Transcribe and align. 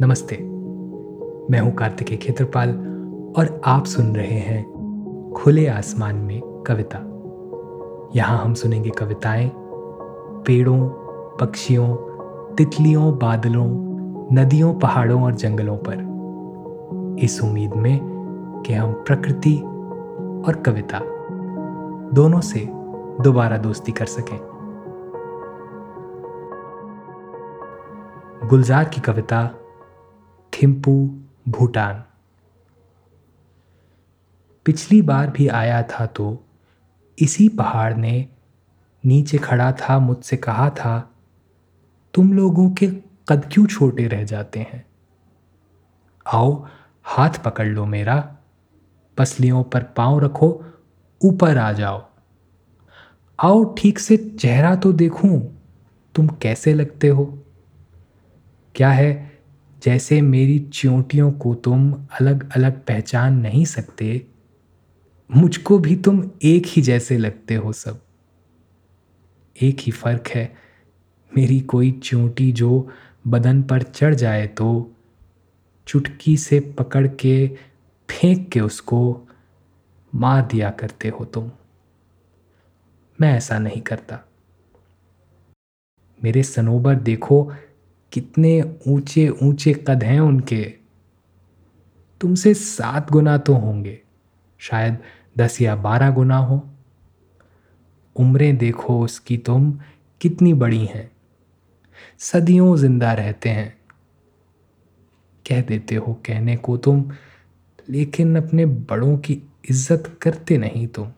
नमस्ते। 0.00 0.36
मैं 1.50 1.58
हूँ 1.58 1.74
कार्तिकेय 1.74 2.18
खेत्रपाल 2.18 2.70
और 3.36 3.60
आप 3.64 3.84
सुन 3.84 4.16
रहे 4.16 4.38
हैं 4.38 5.32
खुले 5.36 5.66
आसमान 5.66 6.16
में 6.16 6.64
कविता। 6.66 6.98
यहाँ 8.14 8.38
हम 8.38 8.54
सुनेंगे 8.54 8.90
कविताएँ, 8.90 9.50
पेड़ों, 10.46 10.88
पक्षियों, 11.40 11.96
तितलियों, 12.54 13.18
बादलों, 13.18 13.66
नदियों, 14.32 14.74
पहाड़ों 14.74 15.22
और 15.22 15.34
जंगलों 15.34 15.76
पर। 15.88 17.18
इस 17.24 17.42
उम्मीद 17.42 17.74
में 17.74 18.00
कि 18.66 18.72
हम 18.72 18.92
प्रकृति 18.92 19.56
और 20.46 20.62
कविता 20.66 21.00
दोनों 22.12 22.40
से 22.40 22.68
दोबारा 23.22 23.56
दोस्ती 23.56 23.92
कर 23.92 24.06
सकें। 24.06 24.38
गुलजार 28.48 28.84
की 28.84 29.00
कविता 29.00 29.50
थिम्पू, 30.62 31.20
भूटान। 31.48 32.02
पिछली 34.66 35.02
बार 35.02 35.30
भी 35.30 35.48
आया 35.48 35.82
था 35.82 36.06
तो 36.06 36.44
इसी 37.18 37.48
पहाड़ 37.48 37.94
ने 37.94 38.28
नीचे 39.04 39.38
खड़ा 39.38 39.72
था, 39.72 39.98
मुझसे 39.98 40.36
कहा 40.36 40.70
था, 40.70 41.14
तुम 42.14 42.32
लोगों 42.32 42.70
के 42.70 42.86
कद 43.28 43.48
क्यों 43.52 43.66
छोटे 43.66 44.06
रह 44.08 44.24
जाते 44.24 44.60
हैं? 44.60 44.86
आओ, 46.26 46.66
हाथ 47.04 47.30
पकड़ 47.44 47.66
लो 47.66 47.86
मेरा। 47.86 48.36
पसलियों 49.18 49.62
पर 49.62 49.82
पाँव 49.82 50.18
रखो, 50.20 50.64
ऊपर 51.24 51.58
आ 51.58 51.72
जाओ। 51.72 52.04
आओ, 53.40 53.74
ठीक 53.78 53.98
से 53.98 54.16
चेहरा 54.16 54.76
तो 54.76 54.92
देखूँ। 54.92 55.62
तुम 56.14 56.28
कैसे 56.28 56.74
लगते 56.74 57.08
हो? 57.08 57.42
क्या 58.74 58.90
है 58.90 59.35
जैसे 59.82 60.20
मेरी 60.22 60.58
चोटियों 60.58 61.30
को 61.32 61.54
तुम 61.54 61.92
अलग 62.20 62.50
अलग 62.52 62.84
पहचान 62.84 63.38
नहीं 63.38 63.64
सकते, 63.64 64.26
मुझको 65.30 65.78
भी 65.78 65.96
तुम 65.96 66.22
एक 66.42 66.66
ही 66.66 66.82
जैसे 66.82 67.18
लगते 67.18 67.54
हो 67.54 67.72
सब। 67.72 68.00
एक 69.56 69.80
ही 69.80 69.92
फ़र्क 69.92 70.28
है, 70.28 70.54
मेरी 71.32 71.60
कोई 71.60 71.90
चोटी 71.92 72.52
जो 72.52 72.88
बदन 73.26 73.62
पर 73.62 73.82
चढ़ 73.82 74.14
जाए 74.14 74.46
तो 74.46 74.92
चुटकी 75.86 76.36
से 76.36 76.60
पकड़ 76.78 77.06
के 77.06 77.48
फेंक 78.08 78.48
के 78.48 78.60
उसको 78.60 79.28
मार 80.14 80.46
दिया 80.46 80.70
करते 80.70 81.08
हो 81.08 81.24
तुम। 81.24 81.50
मैं 83.20 83.32
ऐसा 83.34 83.58
नहीं 83.58 83.82
करता। 83.82 84.18
मेरे 86.24 86.42
सनोबर 86.42 86.94
देखो 86.94 87.52
कितने 88.16 88.62
ऊँचे 88.86 89.28
ऊँचे 89.28 89.74
कद 89.74 90.04
हैं 90.04 90.20
उनके? 90.20 90.64
तुमसे 92.20 92.54
सात 92.54 93.10
गुना 93.12 93.38
तो 93.38 93.54
होंगे। 93.54 94.00
शायद 94.58 94.98
दस 95.38 95.60
या 95.60 95.76
बारह 95.76 96.10
गुना 96.10 96.36
हो। 96.36 96.68
उम्रें 98.16 98.56
देखो 98.56 99.04
उसकी 99.04 99.36
तुम 99.36 99.78
कितनी 100.20 100.54
बड़ी 100.54 100.84
हैं। 100.84 101.10
सदियों 102.18 102.76
ज़िंदा 102.76 103.12
रहते 103.12 103.48
हैं। 103.48 103.76
कह 105.48 105.62
देते 105.62 105.94
हो 105.94 106.14
कहने 106.14 106.56
को 106.56 106.76
तुम, 106.76 107.12
लेकिन 107.88 108.36
अपने 108.36 108.66
बड़ों 108.66 109.18
की 109.18 109.42
इज़्ज़त 109.70 110.18
करते 110.22 110.58
नहीं 110.58 110.86
तुम। 110.86 111.12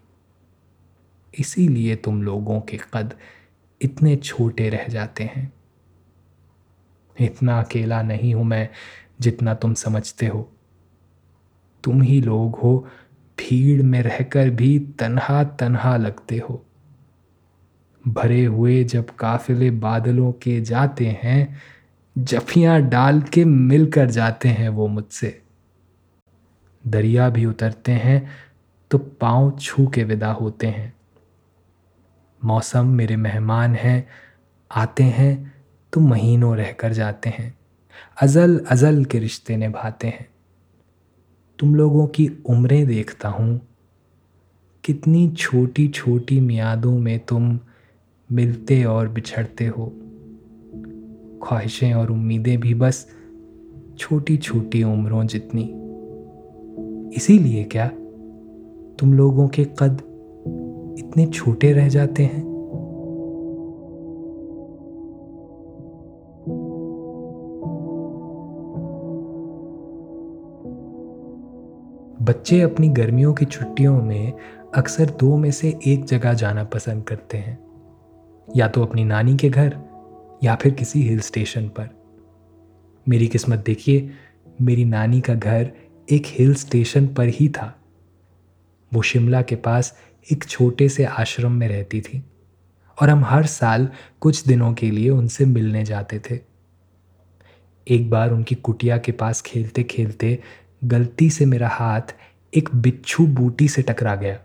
इसीलिए 1.38 1.96
तुम 1.96 2.22
लोगों 2.22 2.60
के 2.60 2.78
कद 2.94 3.14
इतने 3.82 4.16
छोटे 4.16 4.68
रह 4.68 4.88
जाते 4.88 5.24
हैं। 5.24 5.52
इतना 7.26 7.60
अकेला 7.60 8.02
नहीं 8.02 8.34
हूँ 8.34 8.44
मैं 8.44 8.68
जितना 9.20 9.54
तुम 9.54 9.74
समझते 9.74 10.26
हो। 10.26 10.52
तुम 11.84 12.02
ही 12.02 12.20
लोग 12.20 12.56
हो, 12.56 12.88
भीड़ 13.38 13.82
में 13.82 14.02
रहकर 14.02 14.50
भी 14.50 14.78
तन्हा 14.78 15.44
तन्हा 15.44 15.96
लगते 15.96 16.38
हो। 16.38 16.64
भरे 18.08 18.44
हुए 18.44 18.84
जब 18.84 19.10
काफिले 19.10 19.70
बादलों 19.70 20.32
के 20.32 20.60
जाते 20.60 21.06
हैं, 21.22 21.56
जफियाँ 22.18 22.80
डाल 22.82 23.22
के 23.22 23.44
मिलकर 23.44 24.10
जाते 24.10 24.48
हैं 24.48 24.68
वो 24.68 24.86
मुझसे। 24.86 25.42
दरिया 26.86 27.28
भी 27.30 27.46
उतरते 27.46 27.92
हैं 27.92 28.30
तो 28.90 28.98
पाँव 28.98 29.50
छू 29.50 29.86
के 29.86 30.04
विदा 30.04 30.30
होते 30.32 30.66
हैं। 30.66 30.92
मौसम 32.44 32.86
मेरे 32.86 33.16
मेहमान 33.16 33.74
हैं, 33.74 34.08
आते 34.70 35.02
हैं 35.02 35.57
तो 35.92 36.00
महीनों 36.00 36.56
रहकर 36.56 36.92
जाते 36.92 37.30
हैं। 37.30 37.58
अज़ल 38.22 38.58
अज़ल 38.58 39.04
के 39.04 39.18
रिश्ते 39.18 39.56
निभाते 39.56 40.08
हैं। 40.08 40.28
तुम 41.58 41.74
लोगों 41.74 42.06
की 42.06 42.30
उम्रें 42.46 42.86
देखता 42.86 43.28
हूँ। 43.28 43.60
कितनी 44.84 45.30
छोटी 45.30 45.88
छोटी 45.88 46.40
मियादों 46.40 46.98
में 46.98 47.18
तुम 47.18 47.60
मिलते 48.32 48.84
और 48.84 49.08
बिछड़ते 49.08 49.66
हो। 49.66 49.86
ख्वाहिशें 51.42 51.94
और 51.94 52.10
उम्मीदें 52.10 52.60
भी 52.60 52.74
बस 52.74 53.08
छोटी 53.98 54.36
छोटी 54.36 54.82
उम्रों 54.82 55.26
जितनी। 55.26 55.74
इसीलिए 57.16 57.64
क्या 57.64 57.88
तुम 58.98 59.14
लोगों 59.14 59.48
के 59.48 59.64
कद 59.64 60.02
इतने 60.98 61.26
छोटे 61.26 61.72
रह 61.72 61.88
जाते 61.88 62.22
हैं? 62.22 62.57
बच्चे 72.28 72.60
अपनी 72.60 72.88
गर्मियों 72.88 73.34
की 73.34 73.44
छुट्टियों 73.44 74.02
में 74.02 74.32
अक्सर 74.74 75.04
दो 75.04 75.36
में 75.36 75.50
से 75.50 75.78
एक 75.86 76.04
जगह 76.04 76.32
जाना 76.32 76.64
पसंद 76.64 77.04
करते 77.04 77.38
हैं। 77.38 77.58
या 78.56 78.68
तो 78.68 78.82
अपनी 78.82 79.04
नानी 79.04 79.36
के 79.36 79.48
घर, 79.48 79.76
या 80.44 80.54
फिर 80.54 80.74
किसी 80.74 81.02
हिल 81.02 81.20
स्टेशन 81.20 81.68
पर। 81.68 81.88
मेरी 83.08 83.26
किस्मत 83.26 83.58
देखिए, 83.58 84.10
मेरी 84.62 84.84
नानी 84.84 85.20
का 85.20 85.34
घर 85.34 85.72
एक 86.10 86.22
हिल 86.26 86.54
स्टेशन 86.54 87.06
पर 87.06 87.26
ही 87.28 87.48
था। 87.48 87.78
वो 88.94 89.02
शिमला 89.02 89.42
के 89.42 89.56
पास 89.56 89.98
एक 90.32 90.44
छोटे 90.44 90.88
से 90.88 91.04
आश्रम 91.04 91.52
में 91.52 91.68
रहती 91.68 92.00
थी 92.00 92.24
और 93.02 93.10
हम 93.10 93.24
हर 93.24 93.46
साल 93.46 93.88
कुछ 94.20 94.46
दिनों 94.46 94.72
के 94.72 94.90
लिए 94.90 95.10
उनसे 95.10 95.46
मिलने 95.46 95.84
जाते 95.84 96.18
थे। 96.18 96.38
एक 97.88 98.10
बार 98.10 98.32
उनकी 98.32 98.54
कुटिया 98.54 98.98
के 98.98 99.12
पास 99.12 99.42
खेलते 99.42 99.82
खेलते 99.82 100.38
गलती 100.82 101.30
से 101.30 101.46
मेरा 101.46 101.68
हाथ 101.68 102.14
एक 102.52 102.68
बिच्छू 102.74 103.26
बूटी 103.26 103.68
से 103.68 103.82
टकरा 103.82 104.14
गया। 104.14 104.38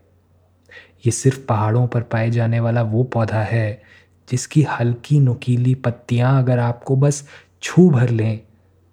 ये 1.06 1.12
सिर्फ़ 1.12 1.40
पहाड़ों 1.40 1.86
पर 1.88 2.02
पाए 2.02 2.30
जाने 2.30 2.60
वाला 2.60 2.82
वो 2.82 3.04
पौधा 3.04 3.42
है, 3.42 3.82
जिसकी 4.30 4.62
हल्की 4.62 5.20
नुकीली 5.20 5.76
पत्तियाँ 5.76 6.38
अगर 6.40 6.60
आपको 6.60 6.96
बस 6.96 7.28
छू 7.64 7.90
भर 7.90 8.10
लें 8.10 8.40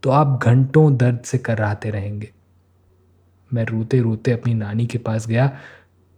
तो 0.02 0.10
आप 0.10 0.40
घंटों 0.42 0.96
दर्द 0.96 1.20
से 1.24 1.38
कराते 1.38 1.90
रहेंगे। 1.90 2.30
मैं 3.50 3.64
रोते 3.64 4.00
रोते 4.00 4.32
अपनी 4.32 4.54
नानी 4.54 4.86
के 4.86 4.98
पास 4.98 5.26
गया 5.26 5.50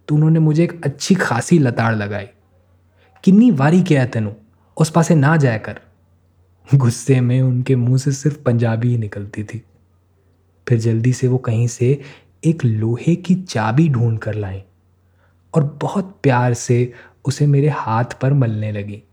तो 0.07 0.15
उन्होंने 0.15 0.39
मुझे 0.39 0.63
एक 0.63 0.83
अच्छी 0.85 1.15
खासी 1.15 1.59
लताड़ 1.59 1.95
लगाई। 1.95 2.27
किन्नी 3.23 3.51
वारी 3.51 3.81
किया 3.83 4.05
तेनू? 4.05 4.33
उस 4.77 4.89
पासे 4.89 5.15
ना 5.15 5.35
जाया 5.37 5.57
कर। 5.57 5.79
गुस्से 6.67 7.19
में 7.21 7.41
उनके 7.41 7.75
मुँह 7.75 7.97
से 7.97 8.11
सिर्फ़ 8.11 8.41
पंजाबी 8.43 8.89
ही 8.89 8.97
निकलती 8.97 9.43
थी। 9.43 9.63
फिर 10.69 10.79
जल्दी 10.79 11.13
से 11.13 11.27
वो 11.27 11.37
कहीं 11.37 11.67
से 11.67 12.01
एक 12.45 12.65
लोहे 12.65 13.15
की 13.15 13.35
चाबी 13.35 13.89
ढूंढ 13.89 14.19
कर 14.19 14.33
लाई 14.33 14.63
और 15.53 15.63
बहुत 15.81 16.19
प्यार 16.23 16.53
से 16.53 16.93
उसे 17.25 17.47
मेरे 17.47 17.69
हाथ 17.69 18.05
पर 18.21 18.33
मलने 18.33 18.71
लगी। 18.71 19.03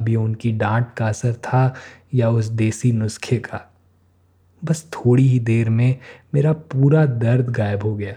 अभी 0.00 0.16
उनकी 0.16 0.52
डांट 0.52 0.94
का 0.96 1.08
असर 1.08 1.34
था 1.34 1.74
या 2.14 2.30
उस 2.30 2.46
देसी 2.46 2.92
नुस्खे 2.92 3.36
का? 3.36 3.72
बस 4.64 4.90
थोड़ी 4.92 5.28
ही 5.28 5.38
देर 5.38 5.70
में 5.70 5.98
मेरा 6.34 6.52
पूरा 6.52 7.06
दर्द 7.06 7.50
गायब 7.50 7.82
हो 7.82 7.96
गया। 7.96 8.14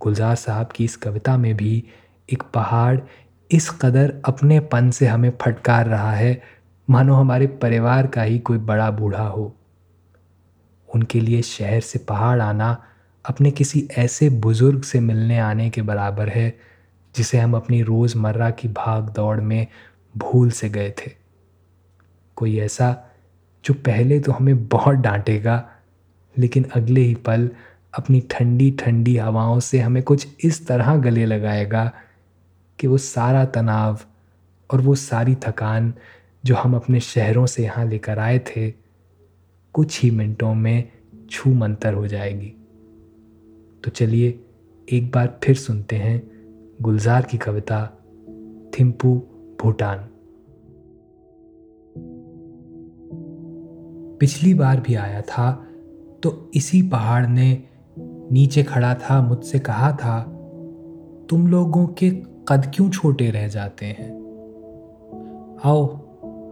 गुलजार 0.00 0.34
साहब 0.34 0.68
की 0.68 0.84
इस 0.84 0.96
कविता 0.96 1.36
में 1.36 1.56
भी 1.56 1.84
एक 2.32 2.42
पहाड़ 2.42 3.00
इस 3.52 3.70
कदर 3.70 4.22
अपने 4.24 4.60
पन 4.60 4.90
से 4.90 5.06
हमें 5.06 5.32
फटकार 5.42 5.86
रहा 5.86 6.12
है, 6.12 6.42
मानो 6.90 7.14
हमारे 7.14 7.46
परिवार 7.46 8.06
का 8.06 8.22
ही 8.22 8.38
कोई 8.38 8.58
बड़ा 8.58 8.90
बूढ़ा 8.90 9.26
हो। 9.26 9.54
उनके 10.94 11.20
लिए 11.20 11.42
शहर 11.42 11.80
से 11.80 11.98
पहाड़ 11.98 12.40
आना, 12.40 12.84
अपने 13.24 13.50
किसी 13.50 13.88
ऐसे 13.98 14.30
बुज़ुर्ग 14.30 14.82
से 14.82 15.00
मिलने 15.00 15.38
आने 15.38 15.70
के 15.70 15.82
बराबर 15.82 16.28
है, 16.28 16.58
जिसे 17.16 17.38
हम 17.38 17.54
अपनी 17.54 17.82
रोज़मर्रा 17.82 18.50
की 18.50 18.68
भाग 18.68 19.08
दौड़ 19.08 19.40
में 19.40 19.66
भूल 20.16 20.50
से 20.50 20.68
गए 20.68 20.90
थे। 20.90 21.10
कोई 22.36 22.58
ऐसा, 22.58 23.04
जो 23.64 23.74
पहले 23.74 24.20
तो 24.20 24.32
हमें 24.32 24.68
बहुत 24.68 24.94
डांटेगा, 24.94 25.70
लेकिन 26.38 26.64
अगले 26.64 27.00
ही 27.00 27.14
पल 27.14 27.50
अपनी 27.94 28.20
ठंडी 28.30 28.70
ठंडी 28.70 29.16
हवाओं 29.16 29.60
से 29.60 29.78
हमें 29.78 30.02
कुछ 30.02 30.28
इस 30.44 30.66
तरह 30.66 30.96
गले 30.96 31.26
लगाएगा, 31.26 31.92
कि 32.78 32.86
वो 32.86 32.98
सारा 32.98 33.44
तनाव 33.44 33.98
और 34.70 34.80
वो 34.80 34.94
सारी 34.94 35.34
थकान, 35.34 35.94
जो 36.44 36.54
हम 36.54 36.74
अपने 36.76 37.00
शहरों 37.00 37.46
से 37.46 37.64
यहाँ 37.64 37.86
लेकर 37.86 38.18
आए 38.18 38.38
थे 38.38 38.87
कुछ 39.74 40.02
ही 40.02 40.10
मिनटों 40.10 40.54
में 40.54 40.88
छू 41.30 41.50
मंतर 41.50 41.94
हो 41.94 42.06
जाएगी। 42.06 42.54
तो 43.84 43.90
चलिए, 43.90 44.44
एक 44.88 45.10
बार 45.10 45.38
फिर 45.44 45.56
सुनते 45.56 45.96
हैं 45.96 46.30
गुलजार 46.82 47.22
की 47.22 47.38
कविता, 47.38 47.86
थिम्पू, 48.78 49.14
भूटान। 49.62 50.08
पिछली 54.20 54.54
बार 54.54 54.80
भी 54.80 54.94
आया 54.94 55.20
था 55.22 55.50
तो 56.22 56.50
इसी 56.54 56.82
पहाड़ 56.82 57.26
ने 57.26 57.64
नीचे 57.98 58.62
खड़ा 58.62 58.94
था, 58.94 59.20
मुझसे 59.22 59.58
कहा 59.58 59.92
था, 59.92 60.20
तुम 61.30 61.46
लोगों 61.46 61.86
के 61.86 62.10
कद 62.48 62.70
क्यों 62.74 62.90
छोटे 62.90 63.30
रह 63.30 63.48
जाते 63.48 63.86
हैं? 63.86 64.10
आओ, 65.64 65.84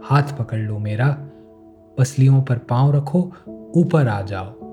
हाथ 0.03 0.37
पकड़ 0.39 0.59
लो 0.59 0.77
मेरा। 0.79 1.26
पसलियों 1.97 2.41
पर 2.41 2.57
पाँव 2.57 2.95
रखो, 2.95 3.31
ऊपर 3.75 4.07
आ 4.07 4.21
जाओ। 4.21 4.67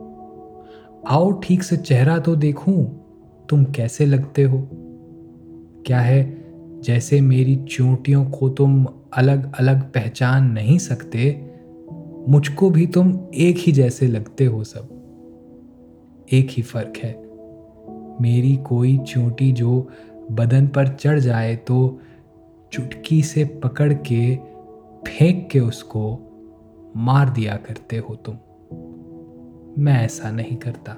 आओ 1.07 1.33
ठीक 1.33 1.63
से 1.63 1.77
चेहरा 1.77 2.19
तो 2.19 2.37
देखूँ, 2.37 3.05
तुम 3.49 3.65
कैसे 3.65 4.07
लगते 4.07 4.43
हो? 4.43 4.69
क्या 5.87 6.01
है, 6.01 6.45
जैसे 6.81 7.21
मेरी 7.21 7.57
चोटियों 7.57 8.25
को 8.25 8.49
तुम 8.49 8.87
अलग 9.13 9.55
अलग 9.59 9.83
पहचान 9.83 10.51
नहीं 10.51 10.79
सकते, 10.79 11.51
मुझको 12.29 12.71
भी 12.71 12.87
तुम 12.87 13.19
एक 13.35 13.57
ही 13.59 13.73
जैसे 13.73 14.07
लगते 14.07 14.45
हो 14.45 14.65
सब। 14.65 14.89
एक 16.33 16.49
ही 16.51 16.63
फ़र्क 16.63 16.95
है। 16.97 17.25
मेरी 18.21 18.57
कोई 18.57 18.99
चोटी 18.99 19.53
जो 19.53 19.89
बदन 20.33 20.67
पर 20.67 20.89
चढ़ 20.89 21.19
जाए 21.19 21.57
तो 21.57 22.01
चुटकी 22.73 23.23
से 23.23 23.45
पकड़ 23.45 23.93
के, 23.93 24.37
फेंक 25.09 25.49
के 25.51 25.61
उसको 25.61 26.31
मार 26.97 27.31
दिया 27.31 27.57
करते 27.57 27.97
हो 27.97 28.15
तुम। 28.15 28.35
मैं 29.83 30.05
ऐसा 30.05 30.31
नहीं 30.31 30.57
करता। 30.57 30.97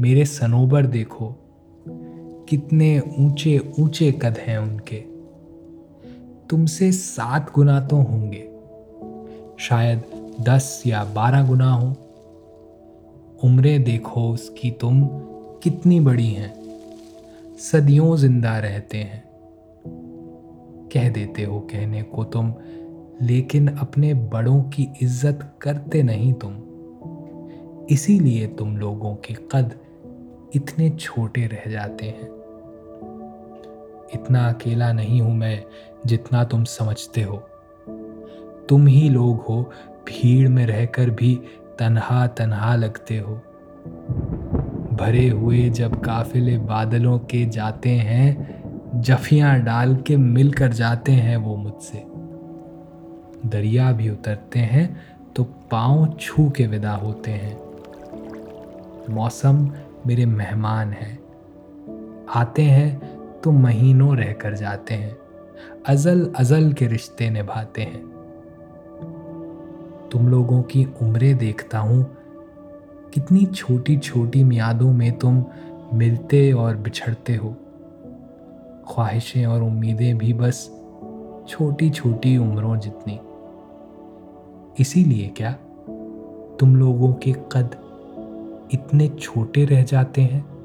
मेरे 0.00 0.24
सनोबर 0.24 0.86
देखो, 0.86 1.34
कितने 2.48 3.00
ऊँचे 3.00 3.72
ऊँचे 3.80 4.12
कद 4.12 4.38
हैं 4.38 4.58
उनके। 4.58 4.96
तुमसे 6.50 6.92
सात 6.92 7.54
गुना 7.54 7.80
तो 7.80 7.96
होंगे। 7.96 8.48
शायद 9.58 10.02
दस 10.40 10.82
या 10.86 11.04
बारह 11.04 11.46
गुना 11.46 11.72
हो। 11.72 11.96
उम्रें 13.44 13.84
देखो 13.84 14.30
उसकी 14.30 14.70
तुम 14.70 15.08
कितनी 15.62 16.00
बड़ी 16.00 16.26
हैं। 16.26 16.58
सदियों 17.58 18.16
ज़िंदा 18.16 18.58
रहते 18.58 18.98
हैं। 18.98 19.24
कह 20.92 21.10
देते 21.10 21.44
हो 21.44 21.60
कहने 21.60 22.02
को 22.02 22.24
तुम 22.24 22.54
लेकिन 23.22 23.68
अपने 23.68 24.14
बड़ों 24.14 24.62
की 24.62 24.88
इज़्ज़त 25.02 25.58
करते 25.62 26.02
नहीं 26.02 26.32
तुम। 26.32 26.52
इसीलिए 27.90 28.46
तुम 28.46 28.76
लोगों 28.76 29.14
के 29.14 29.34
कद 29.34 29.74
इतने 30.54 30.90
छोटे 30.90 31.46
रह 31.46 31.70
जाते 31.70 32.06
हैं। 32.06 32.28
इतना 34.14 34.48
अकेला 34.48 34.92
नहीं 34.92 35.20
हूँ 35.20 35.34
मैं 35.36 35.64
जितना 36.06 36.44
तुम 36.44 36.64
समझते 36.64 37.22
हो। 37.22 37.36
तुम 38.68 38.86
ही 38.86 39.08
लोग 39.08 39.40
हो, 39.40 39.62
भीड़ 40.08 40.48
में 40.48 40.66
रहकर 40.66 41.10
भी 41.10 41.40
तन्हा 41.78 42.26
तन्हा 42.26 42.74
लगते 42.74 43.18
हो। 43.18 43.34
भरे 44.96 45.28
हुए 45.28 45.68
जब 45.70 46.00
काफिले 46.00 46.58
बादलों 46.58 47.18
के 47.18 47.44
जाते 47.46 47.90
हैं, 47.90 48.48
जफियाँ 49.00 49.60
डाल 49.60 49.96
के 49.96 50.16
मिलकर 50.16 50.72
जाते 50.72 51.12
हैं 51.12 51.36
वो 51.36 51.56
मुझसे। 51.56 52.07
दरिया 53.46 53.92
भी 53.92 54.10
उतरते 54.10 54.58
हैं 54.58 55.00
तो 55.36 55.44
पाँव 55.44 56.16
छू 56.20 56.50
के 56.50 56.66
विदा 56.66 56.92
होते 56.92 57.30
हैं। 57.30 57.60
मौसम 59.10 59.72
मेरे 60.06 60.26
मेहमान 60.26 60.92
हैं। 60.92 61.18
आते 62.28 62.62
हैं 62.62 63.18
तो 63.40 63.50
महीनों 63.50 64.16
रहकर 64.16 64.54
जाते 64.54 64.94
हैं। 64.94 65.18
अजल 65.86 66.32
अजल 66.36 66.72
के 66.72 66.86
रिश्ते 66.86 67.30
निभाते 67.30 67.82
हैं। 67.82 68.02
तुम 70.12 70.28
लोगों 70.28 70.62
की 70.62 70.84
उम्रें 71.02 71.36
देखता 71.36 71.78
हूँ। 71.78 72.16
कितनी 73.14 73.46
छोटी 73.46 73.96
छोटी 73.96 74.44
मियादों 74.44 74.92
में 74.92 75.18
तुम 75.18 75.44
मिलते 75.94 76.52
और 76.52 76.76
बिछड़ते 76.76 77.34
हो। 77.34 77.56
ख्वाहिशें 78.88 79.46
और 79.46 79.62
उम्मीदें 79.62 80.18
भी 80.18 80.32
बस 80.32 80.70
छोटी 81.48 81.90
छोटी 81.90 82.36
उम्रों 82.36 82.76
जितनी। 82.76 83.20
इसीलिए 84.80 85.28
क्या? 85.28 85.52
तुम 86.60 86.76
लोगों 86.76 87.14
के 87.14 87.32
कद 87.32 87.70
इतने 88.72 89.08
छोटे 89.08 89.64
रह 89.64 89.82
जाते 89.82 90.22
हैं। 90.22 90.58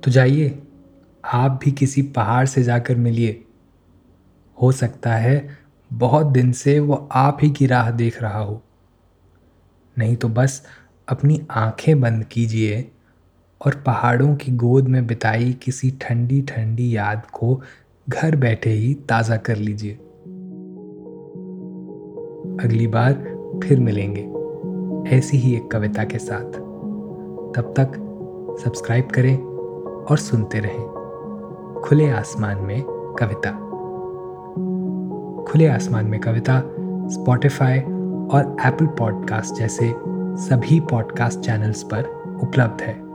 तो 0.00 0.10
जाइए, 0.10 0.62
आप 1.24 1.60
भी 1.64 1.72
किसी 1.72 2.02
पहाड़ 2.02 2.46
से 2.46 2.62
जाकर 2.62 2.96
मिलिए। 2.96 3.44
हो 4.62 4.72
सकता 4.72 5.14
है 5.14 5.58
बहुत 5.92 6.26
दिन 6.26 6.52
से 6.52 6.80
वो 6.80 7.08
आप 7.12 7.38
ही 7.42 7.50
की 7.50 7.66
राह 7.66 7.90
देख 7.90 8.22
रहा 8.22 8.38
हो। 8.38 8.62
नहीं 9.98 10.16
तो 10.16 10.28
बस 10.28 10.66
अपनी 11.08 11.46
आँखें 11.50 12.00
बंद 12.00 12.24
कीजिए। 12.24 12.90
और 13.66 13.74
पहाड़ों 13.86 14.36
की 14.36 14.52
गोद 14.52 14.88
में 14.88 15.06
बिताई 15.06 15.52
किसी 15.52 15.90
ठंडी 15.90 16.42
ठंडी 16.42 16.96
याद 16.96 17.22
को 17.32 17.60
घर 18.08 18.36
बैठे 18.36 18.70
ही 18.70 18.94
ताज़ा 18.94 19.36
कर 19.36 19.56
लीजिए। 19.56 19.94
अगली 22.64 22.86
बार 22.86 23.12
फिर 23.64 23.80
मिलेंगे 23.80 24.20
ऐसी 25.16 25.36
ही 25.36 25.54
एक 25.54 25.70
कविता 25.70 26.04
के 26.04 26.18
साथ। 26.18 26.52
तब 27.56 27.74
तक 27.76 27.92
सब्सक्राइब 28.64 29.04
करें 29.04 29.36
और 30.04 30.18
सुनते 30.18 30.58
रहें। 30.58 31.82
खुले 31.84 32.10
आसमान 32.10 32.58
में 32.58 32.82
कविता। 33.18 33.50
खुले 35.44 35.66
आसमान 35.66 36.06
में 36.06 36.20
कविता 36.20 36.62
स्पॉटिफाई 37.08 37.80
और 38.30 38.56
एप्पल 38.66 38.86
पॉडकास्ट 38.86 39.54
जैसे 39.54 39.94
सभी 40.48 40.80
पॉडकास्ट 40.80 41.40
चैनल्स 41.40 41.82
पर 41.82 42.04
उपलब्ध 42.42 42.82
है। 42.82 43.09